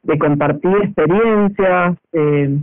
de 0.03 0.19
compartir 0.19 0.75
experiencias, 0.83 1.97
eh, 2.13 2.59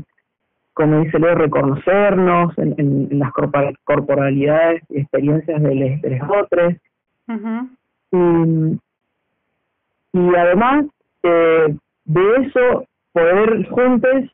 como 0.74 1.00
dice 1.00 1.18
Leo, 1.18 1.34
reconocernos 1.34 2.56
en, 2.56 2.74
en, 2.78 3.18
las 3.18 3.32
corporalidades 3.84 4.82
y 4.90 5.00
experiencias 5.00 5.60
de 5.60 5.74
los, 5.74 6.00
de 6.02 6.22
otros. 6.22 6.74
y, 8.12 8.78
y 10.18 10.34
además 10.36 10.86
eh, 11.24 11.76
de 12.04 12.36
eso, 12.36 12.84
poder 13.12 13.68
juntos 13.70 14.24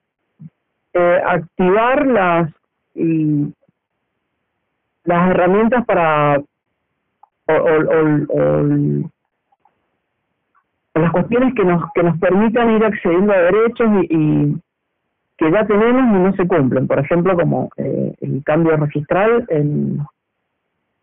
eh, 0.93 1.23
activar 1.27 2.07
las 2.07 2.51
y 2.95 3.53
las 5.05 5.31
herramientas 5.31 5.85
para 5.85 6.39
o, 7.47 7.53
o, 7.53 7.85
o, 8.29 8.63
las 10.95 11.13
cuestiones 11.13 11.55
que 11.55 11.65
nos 11.65 11.83
que 11.95 12.03
nos 12.03 12.19
permitan 12.19 12.71
ir 12.71 12.85
accediendo 12.85 13.33
a 13.33 13.39
derechos 13.39 13.89
y, 14.09 14.57
que 15.37 15.51
ya 15.51 15.67
tenemos 15.67 16.17
y 16.17 16.19
no 16.21 16.33
se 16.37 16.47
cumplen. 16.47 16.87
Por 16.87 17.01
ejemplo 17.01 17.37
como 17.37 17.69
eh, 17.77 18.15
el 18.21 18.43
cambio 18.45 18.77
registral 18.77 19.45
en 19.49 19.99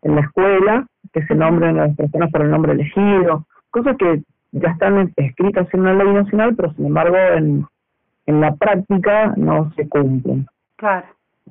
en 0.02 0.14
la 0.14 0.22
escuela 0.22 0.86
que 1.12 1.22
se 1.26 1.34
nombren 1.34 1.76
las 1.76 1.94
personas 1.94 2.32
por 2.32 2.40
el 2.42 2.50
nombre 2.50 2.72
elegido 2.72 3.46
cosas 3.70 3.96
que 3.98 4.22
ya 4.52 4.70
están 4.70 5.12
escritas 5.16 5.68
en 5.72 5.80
una 5.80 5.94
ley 5.94 6.12
nacional 6.12 6.56
pero 6.56 6.72
sin 6.72 6.86
embargo 6.86 7.16
en 7.16 7.66
en 8.26 8.40
la 8.40 8.54
práctica 8.54 9.34
no 9.36 9.70
se 9.74 9.88
cumplen. 9.88 10.46
Claro 10.76 11.06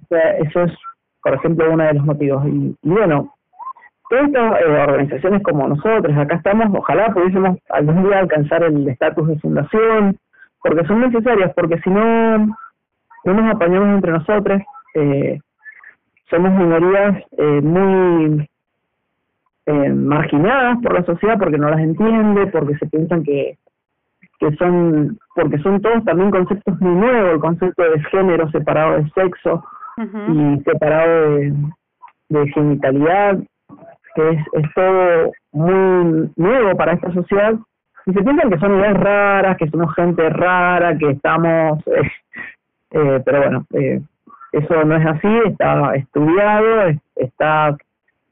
eso 0.09 0.63
es, 0.63 0.73
por 1.23 1.33
ejemplo, 1.33 1.71
uno 1.71 1.83
de 1.83 1.93
los 1.93 2.05
motivos. 2.05 2.45
Y, 2.47 2.75
bueno, 2.83 3.33
todas 4.09 4.25
estas 4.25 4.61
eh, 4.61 4.65
organizaciones 4.65 5.43
como 5.43 5.67
nosotros, 5.67 6.17
acá 6.17 6.35
estamos, 6.35 6.67
ojalá 6.77 7.13
pudiésemos 7.13 7.57
algún 7.69 8.03
día 8.03 8.19
alcanzar 8.19 8.63
el 8.63 8.87
estatus 8.87 9.27
de 9.27 9.39
fundación, 9.39 10.17
porque 10.61 10.85
son 10.85 11.01
necesarias, 11.01 11.51
porque 11.55 11.79
si 11.81 11.89
no, 11.89 12.37
no 12.37 13.33
nos 13.33 13.55
apañamos 13.55 13.89
entre 13.95 14.11
nosotros, 14.11 14.61
eh, 14.95 15.39
somos 16.29 16.51
minorías 16.51 17.23
eh, 17.37 17.61
muy 17.61 18.49
eh, 19.65 19.89
marginadas 19.89 20.77
por 20.81 20.93
la 20.93 21.03
sociedad 21.03 21.37
porque 21.37 21.57
no 21.57 21.69
las 21.69 21.79
entiende, 21.79 22.47
porque 22.47 22.77
se 22.77 22.87
piensan 22.87 23.23
que 23.23 23.57
que 24.41 24.55
son, 24.55 25.19
porque 25.35 25.59
son 25.59 25.79
todos 25.81 26.03
también 26.03 26.31
conceptos 26.31 26.81
muy 26.81 26.95
nuevos, 26.95 27.33
el 27.33 27.39
concepto 27.39 27.83
de 27.83 28.01
género 28.05 28.49
separado 28.49 28.97
de 28.97 29.07
sexo, 29.11 29.63
y 29.97 30.61
separado 30.63 31.35
de, 31.35 31.53
de 32.29 32.51
genitalidad, 32.51 33.37
que 34.15 34.29
es, 34.29 34.39
es 34.53 34.73
todo 34.73 35.31
muy 35.51 36.31
nuevo 36.35 36.75
para 36.75 36.93
esta 36.93 37.11
sociedad. 37.13 37.55
Y 38.05 38.13
se 38.13 38.23
piensan 38.23 38.49
que 38.49 38.59
son 38.59 38.79
ideas 38.79 38.97
raras, 38.97 39.57
que 39.57 39.69
somos 39.69 39.93
gente 39.95 40.29
rara, 40.29 40.97
que 40.97 41.11
estamos... 41.11 41.83
Eh, 42.93 42.99
eh, 42.99 43.21
pero 43.23 43.37
bueno, 43.37 43.65
eh, 43.71 44.01
eso 44.51 44.83
no 44.83 44.97
es 44.97 45.05
así, 45.05 45.29
está 45.45 45.95
estudiado, 45.95 46.99
está 47.15 47.77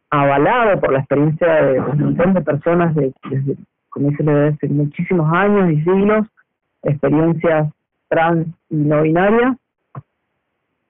avalado 0.10 0.82
por 0.82 0.92
la 0.92 1.00
experiencia 1.00 1.48
de 1.48 1.80
un 1.80 1.98
montón 1.98 2.34
de 2.34 2.42
personas 2.42 2.94
de, 2.94 3.13
desde, 3.30 3.56
como 3.89 4.10
dice, 4.10 4.24
desde 4.24 4.68
muchísimos 4.68 5.32
años 5.32 5.72
y 5.72 5.82
siglos, 5.82 6.28
experiencias 6.84 7.72
trans 8.10 8.48
y 8.70 8.75
no 8.75 9.01
binarias, 9.04 9.56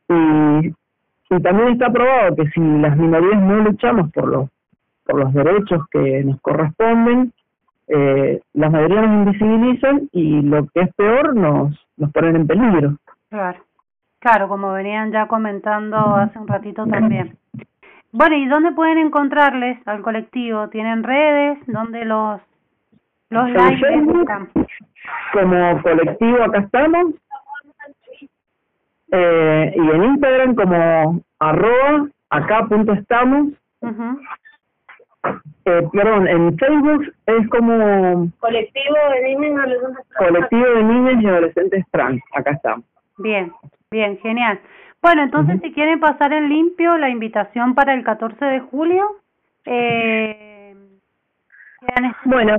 y, 0.09 0.73
y 1.29 1.41
también 1.41 1.69
está 1.69 1.91
probado 1.91 2.35
que 2.35 2.49
si 2.49 2.59
las 2.59 2.97
minorías 2.97 3.41
no 3.41 3.57
luchamos 3.57 4.11
por 4.11 4.27
los, 4.27 4.49
por 5.05 5.19
los 5.19 5.33
derechos 5.33 5.83
que 5.91 6.23
nos 6.23 6.41
corresponden, 6.41 7.31
eh, 7.87 8.39
las 8.53 8.71
mayorías 8.71 9.09
nos 9.09 9.27
invisibilizan 9.27 10.09
y 10.11 10.41
lo 10.41 10.67
que 10.67 10.81
es 10.81 10.95
peor 10.95 11.35
nos, 11.35 11.75
nos 11.97 12.11
ponen 12.11 12.35
en 12.35 12.47
peligro. 12.47 12.97
Claro, 13.29 13.59
claro, 14.19 14.47
como 14.47 14.73
venían 14.73 15.11
ya 15.11 15.27
comentando 15.27 15.97
hace 15.97 16.37
un 16.37 16.47
ratito 16.47 16.85
también. 16.85 17.37
Bueno, 18.11 18.35
¿y 18.35 18.47
dónde 18.47 18.71
pueden 18.71 18.97
encontrarles 18.97 19.79
al 19.87 20.01
colectivo? 20.01 20.69
¿Tienen 20.69 21.03
redes? 21.03 21.59
¿Dónde 21.67 22.05
los, 22.05 22.41
los 23.29 23.49
están? 23.49 24.49
Como 25.33 25.81
colectivo 25.83 26.43
acá 26.43 26.59
estamos, 26.59 27.13
eh, 29.11 29.73
y 29.75 29.89
en 29.89 30.03
Instagram 30.03 30.55
como 30.55 31.21
arroba 31.39 32.07
acá 32.29 32.65
punto 32.67 32.93
estamos. 32.93 33.49
eh, 35.65 35.87
perdón, 35.91 36.27
en 36.27 36.57
Facebook 36.57 37.13
es 37.25 37.49
como... 37.49 38.29
Colectivo 38.39 38.95
de 39.13 39.35
niños 39.35 39.51
y 39.51 39.57
adolescentes 39.57 40.05
trans. 40.09 40.17
Colectivo 40.17 40.65
de 40.65 40.83
niños 40.83 41.21
y 41.21 41.27
adolescentes 41.27 41.85
trans, 41.91 42.21
acá 42.33 42.51
estamos. 42.51 42.85
Bien, 43.17 43.51
bien, 43.91 44.17
genial. 44.19 44.59
Bueno, 45.01 45.23
entonces 45.23 45.59
si 45.61 45.71
quieren 45.71 45.99
pasar 45.99 46.33
en 46.33 46.49
limpio 46.49 46.97
la 46.97 47.09
invitación 47.09 47.73
para 47.73 47.93
el 47.93 48.03
14 48.03 48.43
de 48.43 48.59
julio. 48.59 49.15
Eh, 49.65 50.75
bueno, 52.25 52.57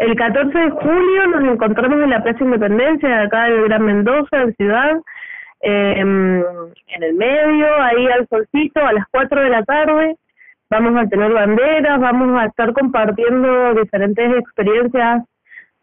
el 0.00 0.16
14 0.16 0.58
de 0.58 0.70
julio 0.70 1.26
nos 1.26 1.52
encontramos 1.52 2.02
en 2.02 2.10
la 2.10 2.22
Plaza 2.22 2.42
Independencia, 2.42 3.08
de 3.08 3.22
acá 3.22 3.44
del 3.44 3.64
Gran 3.64 3.84
Mendoza, 3.84 4.46
de 4.46 4.54
Ciudad, 4.54 4.96
eh, 5.60 5.94
en 5.98 7.02
el 7.02 7.14
medio, 7.14 7.66
ahí 7.82 8.06
al 8.06 8.26
solcito, 8.28 8.80
a 8.84 8.94
las 8.94 9.04
4 9.10 9.42
de 9.42 9.50
la 9.50 9.62
tarde. 9.62 10.16
Vamos 10.70 10.96
a 10.96 11.06
tener 11.06 11.30
banderas, 11.30 12.00
vamos 12.00 12.40
a 12.40 12.46
estar 12.46 12.72
compartiendo 12.72 13.74
diferentes 13.74 14.38
experiencias 14.38 15.22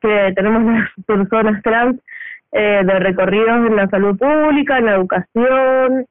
que 0.01 0.33
tenemos 0.35 0.63
las 0.73 1.05
personas 1.05 1.61
trans 1.61 2.01
eh, 2.53 2.81
de 2.83 2.99
recorridos 2.99 3.67
en 3.67 3.75
la 3.75 3.87
salud 3.87 4.17
pública, 4.17 4.79
en 4.79 4.85
la 4.85 4.95
educación. 4.95 6.07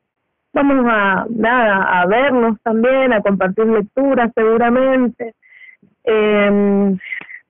Vamos 0.53 0.87
a, 0.89 1.27
nada, 1.29 2.03
a 2.03 2.07
vernos 2.07 2.57
también, 2.63 3.13
a 3.13 3.21
compartir 3.21 3.67
lecturas 3.67 4.31
seguramente. 4.33 5.35
Eh, 6.05 6.97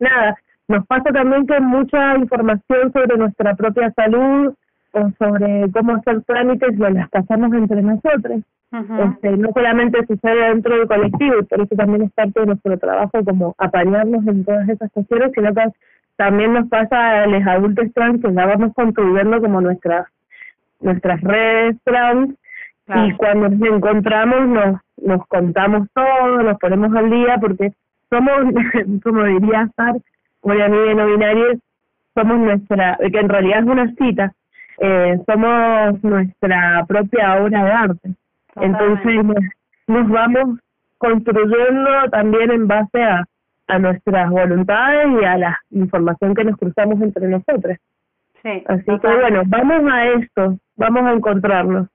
nada, 0.00 0.36
nos 0.68 0.86
pasa 0.86 1.10
también 1.12 1.46
que 1.46 1.60
mucha 1.60 2.16
información 2.16 2.92
sobre 2.92 3.16
nuestra 3.16 3.54
propia 3.54 3.92
salud 3.92 4.54
o 4.92 5.10
sobre 5.18 5.70
cómo 5.72 5.96
hacer 5.96 6.22
trámites 6.22 6.78
lo 6.78 6.90
las 6.90 7.08
pasamos 7.10 7.52
entre 7.52 7.82
nosotros. 7.82 8.42
este, 8.72 9.36
no 9.36 9.48
solamente 9.54 10.04
sucede 10.06 10.48
dentro 10.48 10.76
del 10.76 10.88
colectivo, 10.88 11.38
y 11.40 11.44
por 11.44 11.60
eso 11.60 11.76
también 11.76 12.02
es 12.02 12.12
parte 12.12 12.40
de 12.40 12.46
nuestro 12.46 12.76
trabajo 12.78 13.24
como 13.24 13.54
apañarnos 13.58 14.26
en 14.26 14.44
todas 14.44 14.68
esas 14.68 14.90
cuestiones, 14.92 15.32
sino 15.34 15.54
que 15.54 15.68
también 16.16 16.52
nos 16.52 16.68
pasa 16.68 17.22
a 17.22 17.26
los 17.26 17.46
adultos 17.46 17.92
trans 17.94 18.20
que 18.22 18.32
ya 18.32 18.46
vamos 18.46 18.74
construyendo 18.74 19.40
como 19.40 19.60
nuestras 19.60 20.06
nuestras 20.80 21.20
redes 21.22 21.76
trans 21.84 22.34
y 22.88 23.12
cuando 23.12 23.48
nos 23.48 23.68
encontramos 23.68 24.48
nos 24.48 24.80
nos 25.02 25.26
contamos 25.26 25.88
todo, 25.94 26.42
nos 26.42 26.58
ponemos 26.58 26.94
al 26.94 27.10
día 27.10 27.36
porque 27.40 27.72
somos, 28.10 28.34
como 29.02 29.24
diría 29.24 29.68
Sar, 29.76 29.96
a 30.52 30.68
mí 30.68 30.78
de 30.78 30.94
no 30.94 31.06
binarios, 31.06 31.58
somos 32.14 32.38
nuestra, 32.38 32.96
que 32.98 33.18
en 33.18 33.28
realidad 33.28 33.60
es 33.60 33.66
una 33.66 33.92
cita, 33.94 34.32
eh, 34.78 35.18
somos 35.26 36.02
nuestra 36.02 36.84
propia 36.86 37.42
obra 37.42 37.64
de 37.64 37.70
arte. 37.70 38.10
Entonces 38.56 39.24
nos, 39.86 40.08
vamos 40.08 40.60
construyendo 40.98 41.90
también 42.10 42.50
en 42.50 42.66
base 42.66 43.02
a, 43.02 43.24
a 43.68 43.78
nuestras 43.78 44.30
voluntades 44.30 45.06
y 45.20 45.24
a 45.24 45.36
la 45.36 45.58
información 45.70 46.34
que 46.34 46.44
nos 46.44 46.56
cruzamos 46.56 47.00
entre 47.00 47.28
nosotros. 47.28 47.76
Sí, 48.42 48.62
Así 48.66 48.84
que 48.84 49.08
bueno, 49.08 49.42
vamos 49.46 49.92
a 49.92 50.06
esto, 50.06 50.56
vamos 50.76 51.02
a 51.02 51.12
encontrarnos. 51.12 51.88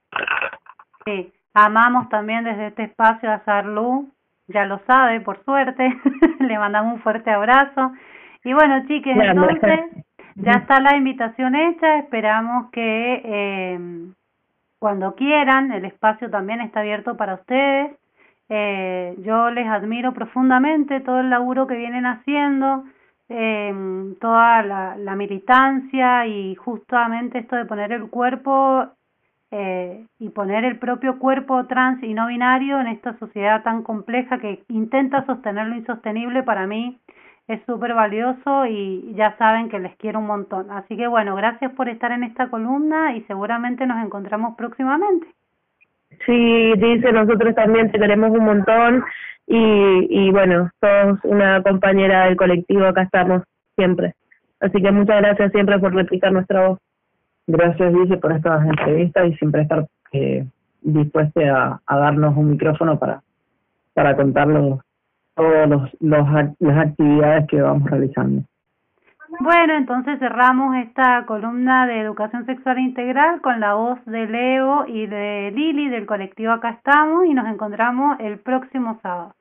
Sí, 1.06 1.32
amamos 1.54 2.10
también 2.10 2.44
desde 2.44 2.68
este 2.68 2.84
espacio 2.84 3.32
a 3.32 3.40
Sarlu, 3.46 4.10
ya 4.48 4.66
lo 4.66 4.80
sabe, 4.86 5.22
por 5.22 5.44
suerte, 5.46 5.98
le 6.40 6.60
mandamos 6.60 6.96
un 6.96 7.02
fuerte 7.02 7.32
abrazo. 7.32 7.92
Y 8.44 8.54
bueno, 8.54 8.86
chiques, 8.88 9.16
entonces 9.16 9.80
ya 10.36 10.52
está 10.54 10.80
la 10.80 10.96
invitación 10.96 11.56
hecha, 11.56 12.00
esperamos 12.00 12.72
que 12.72 13.22
eh, 13.24 13.80
cuando 14.80 15.16
quieran, 15.16 15.72
el 15.72 15.86
espacio 15.86 16.30
también 16.30 16.62
está 16.62 16.80
abierto 16.80 17.16
para 17.16 17.36
ustedes. 17.36 17.92
Eh, 18.50 19.16
yo 19.20 19.52
les 19.52 19.68
admiro 19.68 20.14
profundamente 20.14 21.00
todo 21.02 21.20
el 21.20 21.30
laburo 21.30 21.68
que 21.68 21.78
vienen 21.78 22.06
haciendo, 22.06 22.84
eh, 23.30 23.74
toda 24.20 24.64
la, 24.64 24.98
la 24.98 25.16
militancia 25.16 26.26
y 26.26 26.56
justamente 26.56 27.40
esto 27.40 27.56
de 27.56 27.66
poner 27.66 27.94
el 27.94 28.10
cuerpo 28.10 28.88
eh, 29.52 30.06
y 30.18 30.30
poner 30.30 30.66
el 30.66 30.80
propio 30.80 31.20
cuerpo 31.20 31.66
trans 31.68 32.02
y 32.04 32.14
no 32.14 32.28
binario 32.28 32.80
en 32.80 32.88
esta 32.88 33.18
sociedad 33.20 33.64
tan 33.64 33.84
compleja 33.84 34.40
que 34.40 34.64
intenta 34.70 35.26
sostener 35.26 35.68
lo 35.68 35.76
insostenible 35.76 36.42
para 36.44 36.68
mí 36.68 37.00
es 37.48 37.62
súper 37.66 37.94
valioso 37.94 38.66
y 38.66 39.14
ya 39.16 39.36
saben 39.38 39.70
que 39.70 39.80
les 39.80 39.96
quiero 39.98 40.20
un 40.20 40.28
montón. 40.28 40.72
Así 40.72 40.96
que 40.96 41.08
bueno, 41.08 41.36
gracias 41.36 41.72
por 41.74 41.90
estar 41.90 42.12
en 42.12 42.24
esta 42.24 42.50
columna 42.50 43.16
y 43.16 43.22
seguramente 43.24 43.86
nos 43.86 44.04
encontramos 44.04 44.56
próximamente. 44.56 45.28
Sí, 46.26 46.74
dice, 46.78 47.12
nosotros 47.12 47.56
también 47.56 47.92
te 47.92 48.00
queremos 48.00 48.32
un 48.32 48.46
montón 48.46 49.04
y, 49.48 50.08
y 50.10 50.32
bueno, 50.32 50.70
sos 50.80 51.20
una 51.24 51.62
compañera 51.64 52.26
del 52.26 52.38
colectivo, 52.38 52.86
acá 52.86 53.04
estamos 53.04 53.44
siempre. 53.76 54.14
Así 54.60 54.82
que 54.82 54.92
muchas 54.92 55.18
gracias 55.18 55.52
siempre 55.52 55.80
por 55.80 55.94
replicar 55.94 56.32
nuestra 56.32 56.68
voz. 56.68 56.80
Gracias, 57.48 57.94
Dice, 57.94 58.18
por 58.18 58.32
estas 58.32 58.66
entrevistas 58.66 59.28
y 59.28 59.36
siempre 59.36 59.64
estar 59.64 59.88
eh, 60.14 60.46
dispuesta 60.82 61.82
a, 61.86 61.98
darnos 61.98 62.38
un 62.38 62.52
micrófono 62.52 62.98
para, 63.00 63.22
para 63.94 64.16
contarnos 64.16 64.80
todas 65.36 65.70
los, 65.70 65.90
las 66.00 66.88
actividades 66.88 67.48
que 67.48 67.62
vamos 67.62 67.90
realizando. 67.90 68.44
Bueno, 69.40 69.76
entonces 69.78 70.20
cerramos 70.20 70.76
esta 70.76 71.26
columna 71.26 71.88
de 71.88 72.02
educación 72.02 72.46
sexual 72.46 72.80
integral 72.80 73.42
con 73.42 73.60
la 73.62 73.76
voz 73.76 74.04
de 74.06 74.28
Leo 74.28 74.86
y 74.88 75.08
de 75.08 75.52
Lili 75.56 75.90
del 75.90 76.06
colectivo 76.06 76.52
Acá 76.52 76.72
estamos 76.72 77.26
y 77.26 77.34
nos 77.34 77.48
encontramos 77.48 78.20
el 78.20 78.40
próximo 78.40 79.00
sábado. 79.02 79.34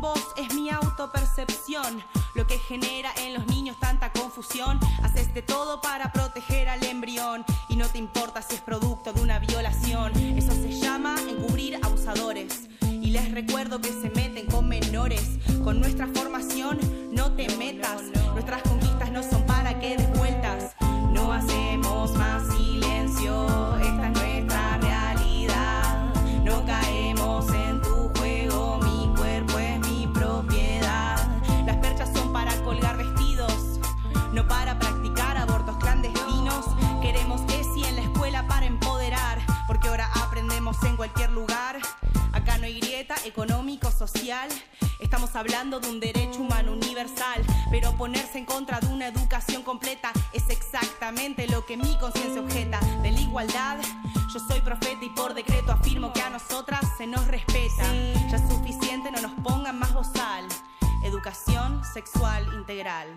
Voz 0.00 0.34
es 0.38 0.54
mi 0.54 0.70
autopercepción, 0.70 1.98
lo 2.36 2.46
que 2.46 2.58
genera 2.68 3.08
en 3.26 3.34
los 3.34 3.46
niños 3.48 3.80
tanta 3.80 4.10
confusión. 4.12 4.78
Haces 5.02 5.32
de 5.34 5.42
todo 5.42 5.80
para 5.80 6.12
proteger 6.12 6.68
al 6.68 6.84
embrión 6.84 7.42
y 7.68 7.76
no 7.76 7.86
te 7.86 7.98
importa 7.98 8.42
si 8.42 8.54
es 8.54 8.60
producto 8.60 9.12
de 9.12 9.22
una 9.22 9.38
violación. 9.38 10.12
Eso 10.36 10.52
se 10.52 10.70
llama 10.70 11.16
encubrir 11.28 11.76
abusadores. 11.82 12.69
Les 13.10 13.28
recuerdo 13.32 13.80
que 13.80 13.88
se 13.88 14.08
meten 14.10 14.46
con 14.46 14.68
menores. 14.68 15.36
Con 15.64 15.80
nuestra 15.80 16.06
formación 16.14 16.78
no 17.10 17.32
te 17.32 17.48
metas. 17.56 18.02
Nuestras 18.34 18.62
conquistas 18.62 19.10
no 19.10 19.24
son 19.24 19.44
para 19.46 19.80
que 19.80 19.96
des 19.96 20.19
Estamos 45.00 45.34
hablando 45.34 45.80
de 45.80 45.90
un 45.90 45.98
derecho 45.98 46.42
humano 46.42 46.72
universal, 46.72 47.42
pero 47.68 47.96
ponerse 47.96 48.38
en 48.38 48.44
contra 48.44 48.78
de 48.78 48.86
una 48.86 49.08
educación 49.08 49.64
completa 49.64 50.12
es 50.32 50.48
exactamente 50.50 51.48
lo 51.48 51.66
que 51.66 51.76
mi 51.76 51.98
conciencia 51.98 52.40
objeta. 52.40 52.78
De 53.02 53.10
la 53.10 53.20
igualdad, 53.20 53.78
yo 54.32 54.38
soy 54.38 54.60
profeta 54.60 55.04
y 55.04 55.08
por 55.08 55.34
decreto 55.34 55.72
afirmo 55.72 56.12
que 56.12 56.22
a 56.22 56.30
nosotras 56.30 56.80
se 56.96 57.08
nos 57.08 57.26
respeta. 57.26 57.92
Ya 58.30 58.36
es 58.36 58.48
suficiente, 58.48 59.10
no 59.10 59.20
nos 59.20 59.32
pongan 59.42 59.80
más 59.80 59.92
bozal. 59.92 60.46
Educación 61.02 61.82
sexual 61.92 62.46
integral. 62.54 63.08